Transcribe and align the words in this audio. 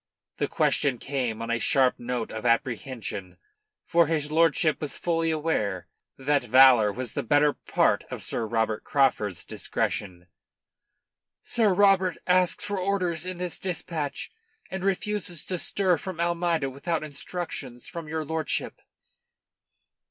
The 0.37 0.47
question 0.47 0.97
came 0.97 1.43
on 1.43 1.51
a 1.51 1.59
sharp 1.59 1.99
note 1.99 2.31
of 2.31 2.43
apprehension, 2.43 3.37
for 3.85 4.07
his 4.07 4.31
lordship 4.31 4.81
was 4.81 4.97
fully 4.97 5.29
aware 5.29 5.89
that 6.17 6.41
valour 6.43 6.91
was 6.91 7.13
the 7.13 7.21
better 7.21 7.53
part 7.53 8.03
of 8.09 8.23
Sir 8.23 8.47
Robert 8.47 8.83
Craufurd's 8.83 9.45
discretion. 9.45 10.25
"Sir 11.43 11.71
Robert 11.71 12.17
asks 12.25 12.63
for 12.65 12.79
orders 12.79 13.27
in 13.27 13.37
this 13.37 13.59
dispatch, 13.59 14.31
and 14.71 14.83
refuses 14.83 15.45
to 15.45 15.59
stir 15.59 15.99
from 15.99 16.19
Almeida 16.19 16.71
without 16.71 17.03
instructions 17.03 17.87
from 17.87 18.07
your 18.07 18.25
lordship." 18.25 18.81